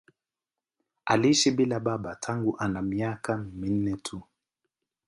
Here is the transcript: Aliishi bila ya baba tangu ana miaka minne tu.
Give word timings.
Aliishi 1.05 1.51
bila 1.51 1.75
ya 1.75 1.79
baba 1.79 2.15
tangu 2.15 2.55
ana 2.59 2.81
miaka 2.81 3.37
minne 3.37 3.97
tu. 3.97 4.21